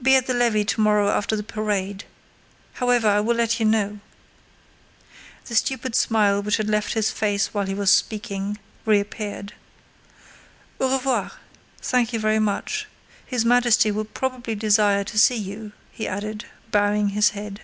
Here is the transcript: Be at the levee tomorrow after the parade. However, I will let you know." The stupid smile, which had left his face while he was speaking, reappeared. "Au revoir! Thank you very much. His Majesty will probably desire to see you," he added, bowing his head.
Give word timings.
Be 0.00 0.14
at 0.14 0.28
the 0.28 0.32
levee 0.32 0.64
tomorrow 0.64 1.10
after 1.10 1.34
the 1.34 1.42
parade. 1.42 2.04
However, 2.74 3.08
I 3.08 3.18
will 3.18 3.34
let 3.34 3.58
you 3.58 3.66
know." 3.66 3.98
The 5.46 5.56
stupid 5.56 5.96
smile, 5.96 6.40
which 6.40 6.58
had 6.58 6.68
left 6.68 6.92
his 6.94 7.10
face 7.10 7.52
while 7.52 7.66
he 7.66 7.74
was 7.74 7.90
speaking, 7.90 8.60
reappeared. 8.86 9.54
"Au 10.78 10.92
revoir! 10.96 11.32
Thank 11.80 12.12
you 12.12 12.20
very 12.20 12.38
much. 12.38 12.86
His 13.26 13.44
Majesty 13.44 13.90
will 13.90 14.04
probably 14.04 14.54
desire 14.54 15.02
to 15.02 15.18
see 15.18 15.34
you," 15.36 15.72
he 15.90 16.06
added, 16.06 16.44
bowing 16.70 17.08
his 17.08 17.30
head. 17.30 17.62